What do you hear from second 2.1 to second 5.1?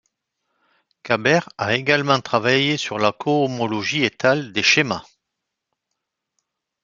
travaillé sur la cohomologie étale des schémas.